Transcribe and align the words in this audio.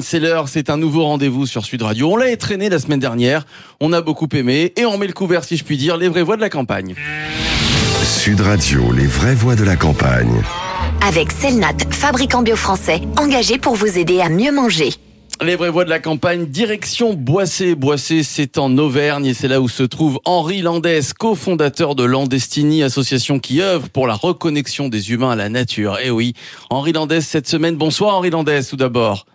C'est 0.00 0.20
l'heure, 0.20 0.48
c'est 0.48 0.70
un 0.70 0.76
nouveau 0.76 1.04
rendez-vous 1.04 1.46
sur 1.46 1.64
Sud 1.64 1.82
Radio. 1.82 2.12
On 2.12 2.16
l'a 2.16 2.30
étraîné 2.30 2.68
la 2.68 2.78
semaine 2.78 3.00
dernière, 3.00 3.46
on 3.80 3.92
a 3.92 4.00
beaucoup 4.00 4.28
aimé 4.32 4.72
et 4.76 4.84
on 4.86 4.98
met 4.98 5.06
le 5.06 5.12
couvert, 5.12 5.44
si 5.44 5.56
je 5.56 5.64
puis 5.64 5.76
dire, 5.76 5.96
les 5.96 6.08
vraies 6.08 6.22
voix 6.22 6.36
de 6.36 6.40
la 6.40 6.50
campagne. 6.50 6.94
Sud 8.04 8.40
Radio, 8.40 8.92
les 8.92 9.06
vraies 9.06 9.34
voix 9.34 9.54
de 9.54 9.64
la 9.64 9.76
campagne. 9.76 10.42
Avec 11.06 11.30
Selnat, 11.32 11.76
fabricant 11.90 12.42
bio 12.42 12.56
français, 12.56 13.00
engagé 13.18 13.58
pour 13.58 13.74
vous 13.74 13.98
aider 13.98 14.20
à 14.20 14.28
mieux 14.28 14.52
manger. 14.52 14.90
Les 15.42 15.56
vraies 15.56 15.70
voix 15.70 15.84
de 15.84 15.90
la 15.90 15.98
campagne, 15.98 16.46
direction 16.46 17.12
Boissé. 17.12 17.74
Boissé, 17.74 18.22
c'est 18.22 18.56
en 18.56 18.78
Auvergne 18.78 19.26
et 19.26 19.34
c'est 19.34 19.48
là 19.48 19.60
où 19.60 19.68
se 19.68 19.82
trouve 19.82 20.20
Henri 20.24 20.62
Landès, 20.62 21.12
cofondateur 21.18 21.94
de 21.94 22.04
Landestini, 22.04 22.82
association 22.82 23.38
qui 23.40 23.60
œuvre 23.60 23.88
pour 23.88 24.06
la 24.06 24.14
reconnexion 24.14 24.88
des 24.88 25.10
humains 25.10 25.32
à 25.32 25.36
la 25.36 25.48
nature. 25.48 25.98
Eh 26.02 26.10
oui, 26.10 26.34
Henri 26.70 26.92
Landès 26.92 27.20
cette 27.20 27.48
semaine. 27.48 27.76
Bonsoir 27.76 28.14
Henri 28.16 28.30
Landès 28.30 28.62
tout 28.62 28.76
d'abord. 28.76 29.26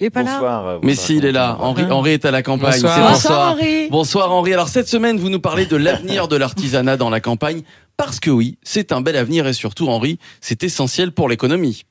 Il 0.00 0.06
est 0.06 0.10
pas 0.10 0.22
là 0.22 0.34
Bonsoir. 0.34 0.66
euh, 0.68 0.78
Mais 0.82 0.94
si, 0.94 1.16
il 1.16 1.24
est 1.24 1.32
là. 1.32 1.56
Henri, 1.60 1.84
va 1.84 1.94
Henri 1.94 2.10
est 2.10 2.24
à 2.26 2.30
la 2.30 2.42
campagne. 2.42 2.82
Bonsoir. 2.82 3.10
Bonsoir. 3.12 3.52
Henri. 3.52 3.88
Bonsoir 3.90 4.32
Henri. 4.32 4.52
Alors 4.52 4.68
cette 4.68 4.88
semaine, 4.88 5.18
vous 5.18 5.30
nous 5.30 5.40
parlez 5.40 5.64
de 5.66 5.76
l'avenir 5.76 6.28
de 6.28 6.36
l'artisanat 6.36 6.96
dans 6.98 7.08
la 7.10 7.20
campagne. 7.20 7.62
Parce 7.96 8.20
que 8.20 8.28
oui, 8.30 8.58
c'est 8.62 8.92
un 8.92 9.00
bel 9.00 9.16
avenir 9.16 9.46
et 9.46 9.54
surtout, 9.54 9.88
Henri, 9.88 10.18
c'est 10.42 10.62
essentiel 10.64 11.12
pour 11.12 11.30
l'économie. 11.30 11.84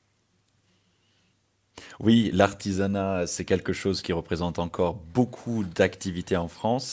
Oui, 2.00 2.30
l'artisanat, 2.32 3.26
c'est 3.26 3.44
quelque 3.44 3.72
chose 3.72 4.02
qui 4.02 4.12
représente 4.12 4.58
encore 4.58 4.94
beaucoup 5.14 5.64
d'activités 5.64 6.36
en 6.36 6.48
France. 6.48 6.84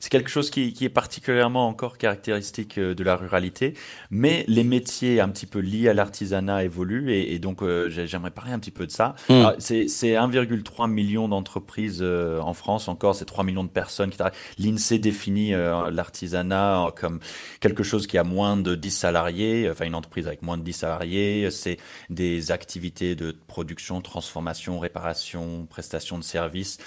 C'est 0.00 0.10
quelque 0.10 0.30
chose 0.30 0.50
qui, 0.50 0.72
qui 0.72 0.84
est 0.84 0.88
particulièrement 0.88 1.66
encore 1.68 1.98
caractéristique 1.98 2.78
euh, 2.78 2.94
de 2.94 3.02
la 3.04 3.16
ruralité, 3.16 3.74
mais 4.10 4.44
les 4.48 4.64
métiers 4.64 5.20
un 5.20 5.28
petit 5.28 5.46
peu 5.46 5.58
liés 5.58 5.88
à 5.88 5.94
l'artisanat 5.94 6.64
évoluent 6.64 7.12
et, 7.12 7.34
et 7.34 7.38
donc 7.38 7.62
euh, 7.62 7.88
j'ai- 7.88 8.06
j'aimerais 8.06 8.30
parler 8.30 8.52
un 8.52 8.58
petit 8.58 8.70
peu 8.70 8.86
de 8.86 8.92
ça. 8.92 9.14
Mm. 9.28 9.32
Alors, 9.32 9.52
C'est 9.58 9.88
c'est 9.88 10.14
1,3 10.14 10.88
million 10.90 11.28
d'entreprises 11.28 11.98
euh, 12.02 12.40
en 12.40 12.54
France 12.54 12.88
encore, 12.88 13.14
c'est 13.14 13.24
3 13.24 13.44
millions 13.44 13.64
de 13.64 13.68
personnes 13.68 14.10
qui 14.10 14.16
travaillent. 14.18 14.36
L'INSEE 14.58 14.98
définit 14.98 15.54
euh, 15.54 15.90
l'artisanat 15.90 16.92
comme 16.96 17.20
quelque 17.60 17.82
chose 17.82 18.06
qui 18.06 18.18
a 18.18 18.24
moins 18.24 18.56
de 18.56 18.74
10 18.74 18.90
salariés, 18.90 19.68
enfin 19.70 19.86
une 19.86 19.94
entreprise 19.94 20.26
avec 20.26 20.42
moins 20.42 20.56
de 20.58 20.62
10 20.62 20.72
salariés, 20.72 21.50
c'est 21.50 21.78
des 22.10 22.52
activités 22.52 23.14
de 23.14 23.34
production, 23.46 24.00
transformation, 24.00 24.51
réparation, 24.78 25.66
prestation 25.68 26.18
de 26.18 26.24
services. 26.24 26.78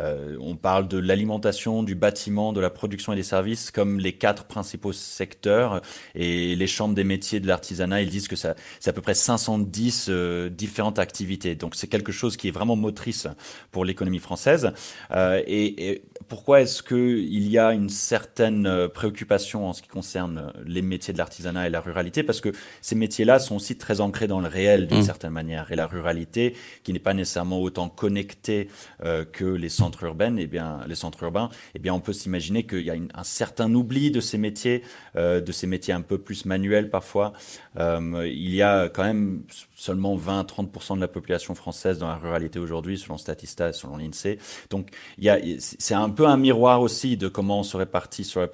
Euh, 0.00 0.36
on 0.40 0.56
parle 0.56 0.88
de 0.88 0.98
l'alimentation, 0.98 1.82
du 1.84 1.94
bâtiment, 1.94 2.52
de 2.52 2.60
la 2.60 2.70
production 2.70 3.12
et 3.12 3.16
des 3.16 3.22
services 3.22 3.70
comme 3.70 4.00
les 4.00 4.12
quatre 4.12 4.44
principaux 4.44 4.92
secteurs. 4.92 5.80
Et 6.14 6.56
les 6.56 6.66
chambres 6.66 6.94
des 6.94 7.04
métiers 7.04 7.40
de 7.40 7.46
l'artisanat, 7.46 8.02
ils 8.02 8.10
disent 8.10 8.28
que 8.28 8.36
ça, 8.36 8.54
c'est 8.80 8.90
à 8.90 8.92
peu 8.92 9.00
près 9.00 9.14
510 9.14 10.06
euh, 10.08 10.48
différentes 10.48 10.98
activités. 10.98 11.54
Donc 11.54 11.76
c'est 11.76 11.86
quelque 11.86 12.12
chose 12.12 12.36
qui 12.36 12.48
est 12.48 12.52
vraiment 12.52 12.76
motrice 12.76 13.28
pour 13.70 13.84
l'économie 13.84 14.18
française. 14.18 14.72
Euh, 15.12 15.40
et, 15.46 15.90
et 15.90 16.02
pourquoi 16.28 16.60
est-ce 16.60 16.82
qu'il 16.82 17.48
y 17.48 17.58
a 17.58 17.72
une 17.72 17.88
certaine 17.88 18.88
préoccupation 18.88 19.68
en 19.68 19.72
ce 19.72 19.82
qui 19.82 19.88
concerne 19.88 20.52
les 20.66 20.82
métiers 20.82 21.12
de 21.12 21.18
l'artisanat 21.18 21.68
et 21.68 21.70
la 21.70 21.80
ruralité? 21.80 22.22
Parce 22.24 22.40
que 22.40 22.50
ces 22.80 22.96
métiers-là 22.96 23.38
sont 23.38 23.56
aussi 23.56 23.76
très 23.78 24.00
ancrés 24.00 24.26
dans 24.26 24.40
le 24.40 24.48
réel 24.48 24.88
d'une 24.88 25.04
Mm. 25.04 25.06
certaine 25.06 25.30
manière. 25.30 25.70
Et 25.70 25.76
la 25.76 25.86
ruralité, 25.86 26.54
qui 26.82 26.92
n'est 26.92 26.98
pas 26.98 27.13
nécessairement 27.14 27.60
autant 27.60 27.88
connectée 27.88 28.68
euh, 29.04 29.24
que 29.24 29.44
les 29.44 29.68
centres 29.68 30.04
urbains, 30.04 30.36
eh 30.36 30.46
bien, 30.46 30.80
les 30.86 30.94
centres 30.94 31.22
urbains, 31.22 31.50
eh 31.74 31.78
bien, 31.78 31.94
on 31.94 32.00
peut 32.00 32.12
s'imaginer 32.12 32.64
qu'il 32.64 32.82
y 32.82 32.90
a 32.90 32.94
un 32.94 33.24
certain 33.24 33.72
oubli 33.74 34.10
de 34.10 34.20
ces 34.20 34.38
métiers, 34.38 34.82
euh, 35.16 35.40
de 35.40 35.52
ces 35.52 35.66
métiers 35.66 35.94
un 35.94 36.00
peu 36.00 36.18
plus 36.18 36.44
manuels 36.44 36.90
parfois. 36.90 37.32
Euh, 37.78 38.28
il 38.30 38.54
y 38.54 38.62
a 38.62 38.88
quand 38.88 39.04
même 39.04 39.42
seulement 39.74 40.16
20-30% 40.16 40.96
de 40.96 41.00
la 41.00 41.08
population 41.08 41.54
française 41.54 41.98
dans 41.98 42.08
la 42.08 42.16
ruralité 42.16 42.58
aujourd'hui, 42.58 42.98
selon 42.98 43.18
Statista, 43.18 43.70
et 43.70 43.72
selon 43.72 43.96
l'INSEE. 43.96 44.38
Donc, 44.70 44.90
il 45.18 45.24
y 45.24 45.30
a, 45.30 45.38
c'est 45.58 45.94
un 45.94 46.10
peu 46.10 46.26
un 46.26 46.36
miroir 46.36 46.80
aussi 46.80 47.16
de 47.16 47.28
comment 47.28 47.60
on 47.60 47.62
se 47.62 47.76
répartit 47.76 48.24
sur, 48.24 48.40
la 48.40 48.48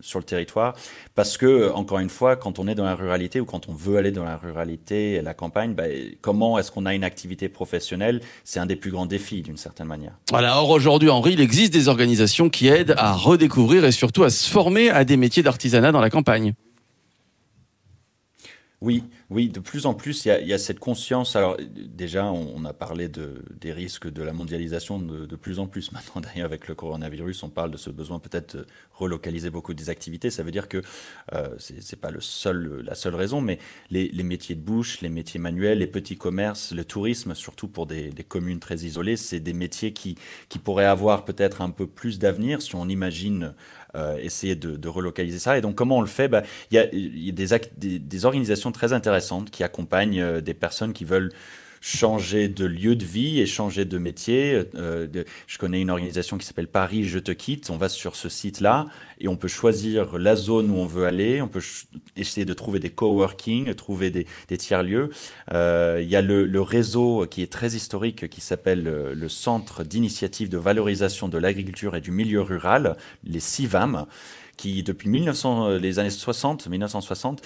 sur 0.00 0.18
le 0.18 0.24
territoire. 0.24 0.74
Parce 1.14 1.36
que, 1.36 1.70
encore 1.72 1.98
une 1.98 2.10
fois, 2.10 2.36
quand 2.36 2.58
on 2.58 2.66
est 2.66 2.74
dans 2.74 2.84
la 2.84 2.94
ruralité 2.94 3.40
ou 3.40 3.44
quand 3.44 3.68
on 3.68 3.74
veut 3.74 3.96
aller 3.96 4.10
dans 4.10 4.24
la 4.24 4.36
ruralité 4.36 5.14
et 5.14 5.22
la 5.22 5.34
campagne, 5.34 5.74
bah, 5.74 5.84
comment 6.20 6.58
est-ce 6.58 6.70
qu'on 6.70 6.86
a 6.86 6.94
une 6.94 7.04
activité 7.04 7.48
professionnelle 7.48 7.79
C'est 8.44 8.60
un 8.60 8.66
des 8.66 8.76
plus 8.76 8.90
grands 8.90 9.06
défis, 9.06 9.42
d'une 9.42 9.56
certaine 9.56 9.86
manière. 9.86 10.12
Voilà, 10.30 10.58
or 10.58 10.70
aujourd'hui, 10.70 11.08
Henri, 11.10 11.32
il 11.32 11.40
existe 11.40 11.72
des 11.72 11.88
organisations 11.88 12.48
qui 12.48 12.68
aident 12.68 12.94
à 12.96 13.12
redécouvrir 13.12 13.84
et 13.84 13.92
surtout 13.92 14.24
à 14.24 14.30
se 14.30 14.48
former 14.48 14.90
à 14.90 15.04
des 15.04 15.16
métiers 15.16 15.42
d'artisanat 15.42 15.92
dans 15.92 16.00
la 16.00 16.10
campagne. 16.10 16.54
Oui, 18.82 19.04
oui, 19.28 19.50
de 19.50 19.60
plus 19.60 19.84
en 19.84 19.92
plus, 19.92 20.24
il 20.24 20.46
y 20.46 20.54
a, 20.54 20.58
cette 20.58 20.78
conscience. 20.78 21.36
Alors, 21.36 21.58
déjà, 21.60 22.24
on, 22.32 22.64
a 22.64 22.72
parlé 22.72 23.08
de, 23.08 23.44
des 23.60 23.72
risques 23.72 24.10
de 24.10 24.22
la 24.22 24.32
mondialisation 24.32 24.98
de, 24.98 25.36
plus 25.36 25.58
en 25.58 25.66
plus. 25.66 25.92
Maintenant, 25.92 26.22
d'ailleurs, 26.22 26.46
avec 26.46 26.66
le 26.66 26.74
coronavirus, 26.74 27.42
on 27.42 27.50
parle 27.50 27.70
de 27.72 27.76
ce 27.76 27.90
besoin 27.90 28.18
peut-être 28.18 28.56
de 28.56 28.66
relocaliser 28.94 29.50
beaucoup 29.50 29.74
des 29.74 29.90
activités. 29.90 30.30
Ça 30.30 30.42
veut 30.42 30.50
dire 30.50 30.66
que 30.66 30.80
euh, 31.34 31.48
c'est 31.58 31.82
c'est 31.82 31.96
pas 31.96 32.10
la 32.10 32.20
seule 32.94 33.14
raison, 33.14 33.42
mais 33.42 33.58
les, 33.90 34.10
métiers 34.22 34.54
de 34.54 34.62
bouche, 34.62 35.02
les 35.02 35.10
métiers 35.10 35.40
manuels, 35.40 35.78
les 35.78 35.86
petits 35.86 36.16
commerces, 36.16 36.72
le 36.72 36.84
tourisme, 36.84 37.34
surtout 37.34 37.68
pour 37.68 37.86
des, 37.86 38.12
communes 38.26 38.60
très 38.60 38.76
isolées, 38.76 39.16
c'est 39.16 39.40
des 39.40 39.52
métiers 39.52 39.92
qui, 39.92 40.16
qui 40.48 40.58
pourraient 40.58 40.86
avoir 40.86 41.26
peut-être 41.26 41.60
un 41.60 41.70
peu 41.70 41.86
plus 41.86 42.18
d'avenir 42.18 42.62
si 42.62 42.76
on 42.76 42.88
imagine 42.88 43.54
euh, 43.96 44.16
essayer 44.18 44.54
de, 44.54 44.88
relocaliser 44.88 45.40
ça. 45.40 45.58
Et 45.58 45.60
donc, 45.60 45.74
comment 45.74 45.98
on 45.98 46.00
le 46.00 46.06
fait? 46.06 46.28
Bah, 46.28 46.42
Il 46.70 46.76
y 46.76 46.78
a, 46.78 46.86
des 47.76 48.24
organisations 48.24 48.69
très 48.72 48.92
intéressantes 48.92 49.50
qui 49.50 49.64
accompagnent 49.64 50.20
euh, 50.20 50.40
des 50.40 50.54
personnes 50.54 50.92
qui 50.92 51.04
veulent 51.04 51.30
changer 51.80 52.48
de 52.48 52.66
lieu 52.66 52.94
de 52.94 53.04
vie 53.04 53.40
et 53.40 53.46
changer 53.46 53.84
de 53.84 53.98
métier. 53.98 54.62
Euh, 54.74 55.06
je 55.46 55.58
connais 55.58 55.80
une 55.80 55.90
organisation 55.90 56.36
qui 56.36 56.46
s'appelle 56.46 56.68
Paris 56.68 57.04
Je 57.04 57.18
te 57.18 57.32
quitte. 57.32 57.70
On 57.70 57.78
va 57.78 57.88
sur 57.88 58.16
ce 58.16 58.28
site-là 58.28 58.86
et 59.18 59.28
on 59.28 59.36
peut 59.36 59.48
choisir 59.48 60.18
la 60.18 60.36
zone 60.36 60.70
où 60.70 60.74
on 60.74 60.86
veut 60.86 61.06
aller. 61.06 61.40
On 61.40 61.48
peut 61.48 61.62
essayer 62.16 62.44
de 62.44 62.52
trouver 62.52 62.80
des 62.80 62.90
coworking, 62.90 63.74
trouver 63.74 64.10
des, 64.10 64.26
tiers-lieux. 64.58 65.10
Euh, 65.52 66.00
il 66.02 66.08
y 66.08 66.16
a 66.16 66.22
le, 66.22 66.44
le 66.44 66.60
réseau 66.60 67.26
qui 67.26 67.42
est 67.42 67.50
très 67.50 67.74
historique 67.74 68.28
qui 68.28 68.40
s'appelle 68.40 68.86
euh, 68.86 69.14
le 69.14 69.28
Centre 69.28 69.82
d'initiative 69.82 70.50
de 70.50 70.58
valorisation 70.58 71.28
de 71.28 71.38
l'agriculture 71.38 71.96
et 71.96 72.00
du 72.00 72.10
milieu 72.10 72.42
rural, 72.42 72.96
les 73.24 73.40
CIVAM 73.40 74.06
qui 74.60 74.82
depuis 74.82 75.08
1900, 75.08 75.68
euh, 75.68 75.78
les 75.78 75.98
années 75.98 76.10
60, 76.10 76.68
1960, 76.68 77.40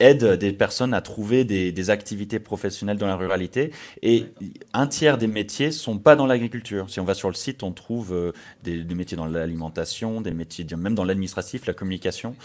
aide 0.00 0.34
des 0.34 0.52
personnes 0.52 0.92
à 0.92 1.00
trouver 1.00 1.44
des, 1.44 1.90
activités 1.90 2.38
professionnelles 2.38 2.98
dans 2.98 3.06
la 3.06 3.16
ruralité. 3.16 3.72
Et 4.02 4.26
un 4.74 4.86
tiers 4.86 5.16
des 5.16 5.28
métiers 5.28 5.70
sont 5.70 5.98
pas 5.98 6.14
dans 6.14 6.26
l'agriculture. 6.26 6.90
Si 6.90 7.00
on 7.00 7.04
va 7.04 7.14
sur 7.14 7.28
le 7.28 7.34
site, 7.34 7.62
on 7.62 7.72
trouve 7.72 8.12
euh, 8.12 8.32
des, 8.64 8.84
métiers 8.94 9.16
dans 9.16 9.24
l'alimentation, 9.24 10.20
des 10.20 10.32
métiers 10.32 10.66
même 10.76 10.94
dans 10.94 11.04
l'administratif, 11.04 11.64
la 11.64 11.72
communication. 11.72 12.36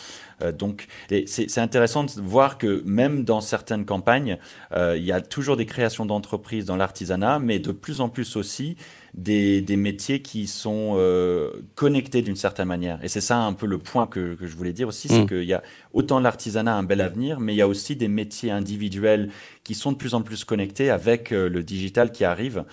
Euh, 0.41 0.53
donc, 0.53 0.87
c'est 1.25 1.59
intéressant 1.59 2.05
de 2.05 2.11
voir 2.21 2.57
que 2.57 2.81
même 2.85 3.25
dans 3.25 3.41
certaines 3.41 3.85
campagnes, 3.85 4.37
il 4.73 5.03
y 5.03 5.11
a 5.11 5.19
toujours 5.19 5.57
des 5.57 5.65
créations 5.65 6.05
d'entreprises 6.05 6.65
dans 6.65 6.77
l'artisanat, 6.77 7.39
mais 7.39 7.59
de 7.59 7.71
plus 7.71 7.99
en 7.99 8.07
plus 8.07 8.37
aussi 8.37 8.77
des, 9.13 9.61
des 9.61 9.75
métiers 9.75 10.21
qui 10.21 10.47
sont 10.47 10.95
euh, 10.97 11.51
connectés 11.75 12.21
d'une 12.21 12.35
certaine 12.35 12.67
manière. 12.67 12.99
Et 13.03 13.07
c'est 13.07 13.21
ça 13.21 13.37
un 13.37 13.53
peu 13.53 13.67
le 13.67 13.77
point 13.77 14.07
que, 14.07 14.33
que 14.35 14.47
je 14.47 14.55
voulais 14.55 14.73
dire 14.73 14.87
aussi, 14.87 15.07
c'est 15.07 15.23
Mm. 15.23 15.27
qu'il 15.27 15.43
y 15.43 15.53
a 15.53 15.61
autant 15.93 16.19
l'artisanat 16.19 16.73
a 16.73 16.77
un 16.77 16.83
bel 16.83 17.01
avenir, 17.01 17.39
mais 17.39 17.53
il 17.53 17.57
y 17.57 17.61
a 17.61 17.67
aussi 17.67 17.95
des 17.95 18.07
métiers 18.07 18.49
individuels 18.51 19.29
qui 19.63 19.75
sont 19.75 19.91
de 19.91 19.97
plus 19.97 20.13
en 20.15 20.21
plus 20.21 20.43
connectés 20.43 20.89
avec 20.89 21.31
euh, 21.31 21.47
le 21.49 21.63
digital 21.63 22.11
qui 22.11 22.25
arrive. 22.25 22.63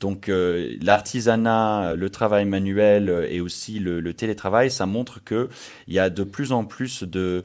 Donc 0.00 0.28
euh, 0.28 0.74
l'artisanat, 0.80 1.94
le 1.94 2.10
travail 2.10 2.44
manuel 2.46 3.10
euh, 3.10 3.26
et 3.30 3.40
aussi 3.40 3.78
le, 3.78 4.00
le 4.00 4.14
télétravail, 4.14 4.70
ça 4.70 4.86
montre 4.86 5.22
que 5.22 5.48
il 5.86 5.94
y 5.94 5.98
a 5.98 6.08
de 6.10 6.24
plus 6.24 6.52
en 6.52 6.64
plus 6.64 7.02
de 7.02 7.42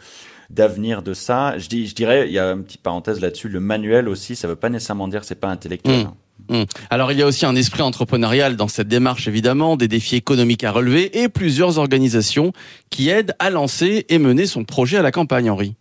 d'avenir 0.49 1.01
de 1.01 1.13
ça. 1.13 1.57
Je, 1.57 1.67
dis, 1.67 1.87
je 1.87 1.95
dirais, 1.95 2.27
il 2.27 2.33
y 2.33 2.39
a 2.39 2.51
une 2.51 2.63
petite 2.63 2.81
parenthèse 2.83 3.19
là-dessus, 3.19 3.49
le 3.49 3.59
manuel 3.59 4.07
aussi, 4.07 4.35
ça 4.35 4.47
veut 4.47 4.55
pas 4.55 4.69
nécessairement 4.69 5.07
dire 5.07 5.21
que 5.21 5.25
c'est 5.25 5.35
pas 5.35 5.49
intellectuel. 5.49 6.05
Mm. 6.05 6.11
Hum. 6.49 6.65
Alors 6.89 7.11
il 7.11 7.17
y 7.17 7.21
a 7.23 7.25
aussi 7.25 7.45
un 7.45 7.55
esprit 7.55 7.81
entrepreneurial 7.81 8.55
dans 8.55 8.67
cette 8.67 8.87
démarche 8.87 9.27
évidemment, 9.27 9.77
des 9.77 9.87
défis 9.87 10.15
économiques 10.15 10.63
à 10.63 10.71
relever 10.71 11.21
et 11.21 11.29
plusieurs 11.29 11.79
organisations 11.79 12.53
qui 12.89 13.09
aident 13.09 13.33
à 13.39 13.49
lancer 13.49 14.05
et 14.09 14.19
mener 14.19 14.45
son 14.45 14.63
projet 14.63 14.97
à 14.97 15.01
la 15.01 15.11
campagne, 15.11 15.49
Henri. 15.49 15.75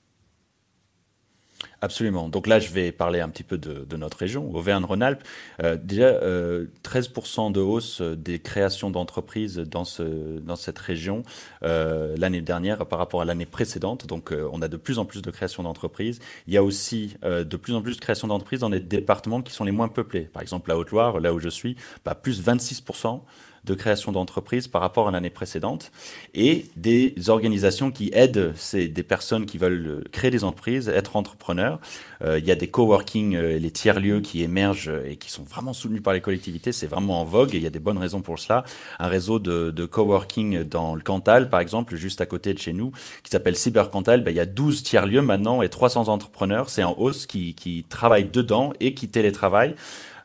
Absolument. 1.84 2.30
Donc 2.30 2.46
là, 2.46 2.60
je 2.60 2.70
vais 2.70 2.92
parler 2.92 3.20
un 3.20 3.28
petit 3.28 3.42
peu 3.42 3.58
de, 3.58 3.96
notre 3.98 4.16
région, 4.16 4.50
Auvergne-Rhône-Alpes. 4.54 5.22
Euh, 5.62 5.76
déjà, 5.76 6.06
euh, 6.06 6.64
13% 6.82 7.52
de 7.52 7.60
hausse 7.60 8.00
des 8.00 8.38
créations 8.38 8.88
d'entreprises 8.88 9.58
dans, 9.58 9.84
ce, 9.84 10.38
dans 10.38 10.56
cette 10.56 10.78
région 10.78 11.24
euh, 11.62 12.16
l'année 12.16 12.40
dernière 12.40 12.86
par 12.86 12.98
rapport 12.98 13.20
à 13.20 13.26
l'année 13.26 13.44
précédente. 13.44 14.06
Donc, 14.06 14.32
euh, 14.32 14.48
on 14.50 14.62
a 14.62 14.68
de 14.68 14.78
plus 14.78 14.98
en 14.98 15.04
plus 15.04 15.20
de 15.20 15.30
créations 15.30 15.62
d'entreprises. 15.62 16.20
Il 16.46 16.54
y 16.54 16.56
a 16.56 16.64
aussi 16.64 17.18
euh, 17.22 17.44
de 17.44 17.56
plus 17.58 17.74
en 17.74 17.82
plus 17.82 17.96
de 17.96 18.00
créations 18.00 18.28
d'entreprises 18.28 18.60
dans 18.60 18.70
les 18.70 18.80
départements 18.80 19.42
qui 19.42 19.52
sont 19.52 19.64
les 19.64 19.70
moins 19.70 19.88
peuplés. 19.88 20.22
Par 20.22 20.40
exemple, 20.40 20.70
la 20.70 20.78
Haute-Loire, 20.78 21.20
là 21.20 21.34
où 21.34 21.38
je 21.38 21.50
suis, 21.50 21.76
bah, 22.06 22.14
plus 22.14 22.42
26% 22.42 23.20
de 23.64 23.74
création 23.74 24.12
d'entreprises 24.12 24.68
par 24.68 24.80
rapport 24.80 25.08
à 25.08 25.10
l'année 25.10 25.30
précédente 25.30 25.90
et 26.34 26.66
des 26.76 27.14
organisations 27.28 27.90
qui 27.90 28.10
aident 28.12 28.52
ces, 28.56 28.88
des 28.88 29.02
personnes 29.02 29.46
qui 29.46 29.58
veulent 29.58 30.04
créer 30.12 30.30
des 30.30 30.44
entreprises, 30.44 30.88
être 30.88 31.16
entrepreneurs. 31.16 31.80
Euh, 32.22 32.38
il 32.38 32.44
y 32.44 32.50
a 32.50 32.54
des 32.54 32.68
coworking, 32.68 33.36
euh, 33.36 33.58
les 33.58 33.70
tiers-lieux 33.70 34.20
qui 34.20 34.42
émergent 34.42 34.92
et 35.06 35.16
qui 35.16 35.30
sont 35.30 35.44
vraiment 35.44 35.72
soutenus 35.72 36.02
par 36.02 36.12
les 36.12 36.20
collectivités. 36.20 36.72
C'est 36.72 36.86
vraiment 36.86 37.20
en 37.20 37.24
vogue 37.24 37.54
et 37.54 37.58
il 37.58 37.62
y 37.62 37.66
a 37.66 37.70
des 37.70 37.78
bonnes 37.78 37.98
raisons 37.98 38.20
pour 38.20 38.38
cela. 38.38 38.64
Un 38.98 39.08
réseau 39.08 39.38
de, 39.38 39.70
de 39.70 39.84
coworking 39.86 40.64
dans 40.64 40.94
le 40.94 41.02
Cantal, 41.02 41.50
par 41.50 41.60
exemple, 41.60 41.96
juste 41.96 42.20
à 42.20 42.26
côté 42.26 42.54
de 42.54 42.58
chez 42.58 42.72
nous, 42.72 42.92
qui 43.22 43.30
s'appelle 43.30 43.56
Cyber 43.56 43.90
Cantal. 43.90 44.22
Ben, 44.22 44.30
il 44.30 44.36
y 44.36 44.40
a 44.40 44.46
12 44.46 44.82
tiers-lieux 44.82 45.22
maintenant 45.22 45.62
et 45.62 45.68
300 45.68 46.08
entrepreneurs. 46.08 46.70
C'est 46.70 46.84
en 46.84 46.94
hausse 46.98 47.26
qui, 47.26 47.54
qui 47.54 47.84
travaillent 47.88 48.28
dedans 48.30 48.72
et 48.80 48.94
qui 48.94 49.08
télétravaillent. 49.08 49.74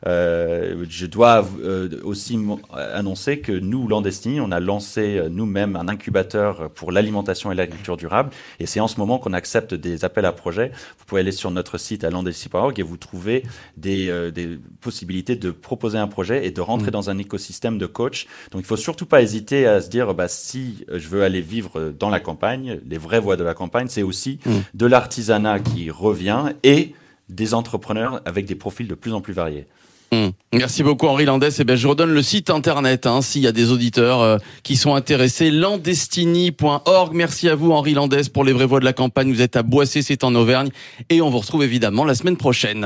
Euh, 0.06 0.84
je 0.88 1.06
dois 1.06 1.46
euh, 1.62 1.88
aussi 2.04 2.38
annoncer 2.72 3.40
que 3.40 3.52
nous, 3.52 3.86
Landestini, 3.86 4.40
on 4.40 4.50
a 4.50 4.60
lancé 4.60 5.18
euh, 5.18 5.28
nous-mêmes 5.28 5.76
un 5.76 5.88
incubateur 5.88 6.70
pour 6.70 6.92
l'alimentation 6.92 7.52
et 7.52 7.54
l'agriculture 7.54 7.96
durable. 7.96 8.30
Et 8.58 8.66
c'est 8.66 8.80
en 8.80 8.88
ce 8.88 8.98
moment 8.98 9.18
qu'on 9.18 9.32
accepte 9.32 9.74
des 9.74 10.04
appels 10.04 10.24
à 10.24 10.32
projets. 10.32 10.72
Vous 10.98 11.04
pouvez 11.06 11.20
aller 11.20 11.32
sur 11.32 11.50
notre 11.50 11.78
site 11.78 12.04
à 12.04 12.10
landestini.org 12.10 12.78
et 12.78 12.82
vous 12.82 12.96
trouvez 12.96 13.42
des, 13.76 14.30
des, 14.32 14.58
possibilités 14.80 15.36
de 15.36 15.50
proposer 15.50 15.98
un 15.98 16.08
projet 16.08 16.46
et 16.46 16.50
de 16.50 16.60
rentrer 16.60 16.88
mmh. 16.88 16.92
dans 16.92 17.10
un 17.10 17.18
écosystème 17.18 17.78
de 17.78 17.86
coach. 17.86 18.26
Donc 18.52 18.62
il 18.62 18.66
faut 18.66 18.76
surtout 18.76 19.06
pas 19.06 19.22
hésiter 19.22 19.66
à 19.66 19.80
se 19.80 19.90
dire, 19.90 20.14
bah, 20.14 20.28
si 20.28 20.84
je 20.90 21.08
veux 21.08 21.22
aller 21.22 21.40
vivre 21.40 21.92
dans 21.98 22.10
la 22.10 22.20
campagne, 22.20 22.80
les 22.86 22.98
vraies 22.98 23.20
voies 23.20 23.36
de 23.36 23.44
la 23.44 23.54
campagne, 23.54 23.88
c'est 23.88 24.02
aussi 24.02 24.38
mmh. 24.44 24.50
de 24.74 24.86
l'artisanat 24.86 25.60
qui 25.60 25.90
revient 25.90 26.46
et 26.62 26.94
des 27.28 27.54
entrepreneurs 27.54 28.20
avec 28.24 28.46
des 28.46 28.54
profils 28.54 28.88
de 28.88 28.94
plus 28.94 29.12
en 29.12 29.20
plus 29.20 29.32
variés. 29.32 29.66
Hmm. 30.12 30.30
Merci 30.52 30.82
beaucoup 30.82 31.06
Henri 31.06 31.24
Landès. 31.24 31.50
Et 31.50 31.60
eh 31.60 31.64
bien, 31.64 31.76
je 31.76 31.86
redonne 31.86 32.12
le 32.12 32.22
site 32.22 32.50
internet 32.50 33.06
hein, 33.06 33.22
s'il 33.22 33.42
y 33.42 33.46
a 33.46 33.52
des 33.52 33.70
auditeurs 33.70 34.20
euh, 34.20 34.38
qui 34.64 34.76
sont 34.76 34.96
intéressés. 34.96 35.52
Landestini.org. 35.52 37.14
Merci 37.14 37.48
à 37.48 37.54
vous 37.54 37.70
Henri 37.70 37.94
Landès 37.94 38.28
pour 38.32 38.42
les 38.42 38.52
vraies 38.52 38.66
voix 38.66 38.80
de 38.80 38.84
la 38.84 38.92
campagne. 38.92 39.32
Vous 39.32 39.42
êtes 39.42 39.54
à 39.54 39.62
Boissé, 39.62 40.02
c'est 40.02 40.24
en 40.24 40.34
Auvergne. 40.34 40.70
Et 41.10 41.20
on 41.20 41.30
vous 41.30 41.38
retrouve 41.38 41.62
évidemment 41.62 42.04
la 42.04 42.16
semaine 42.16 42.36
prochaine. 42.36 42.84